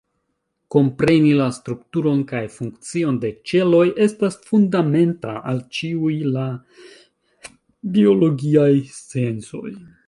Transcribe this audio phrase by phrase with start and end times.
[0.75, 6.49] Kompreni la strukturon kaj funkcion de ĉeloj estas fundamenta al ĉiuj la
[7.97, 9.69] biologiaj sciencoj.